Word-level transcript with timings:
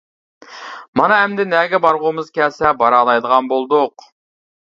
مانا 1.01 1.17
ئەمدى 1.25 1.45
نەگە 1.49 1.81
بارغۇمىز 1.85 2.33
كەلسە 2.39 2.73
بارالايدىغان 2.79 3.51
بولدۇق. 3.53 4.09